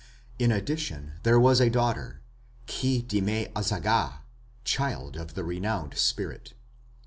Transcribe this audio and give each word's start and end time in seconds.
In 0.39 0.51
addition 0.51 1.19
there 1.21 1.39
was 1.39 1.61
a 1.61 1.69
daughter, 1.69 2.21
Khi 2.65 3.03
dimme 3.03 3.53
azaga, 3.55 4.21
"child 4.63 5.15
of 5.15 5.35
the 5.35 5.43
renowned 5.43 5.95
spirit". 5.95 6.55